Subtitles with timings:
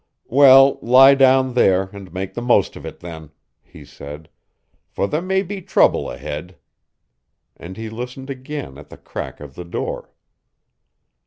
[0.25, 3.29] "Well, lie down there, and make the most of it, then,"
[3.61, 4.29] he said,
[4.89, 6.57] "for there may be trouble ahead."
[7.55, 10.09] And he listened again at the crack of the door.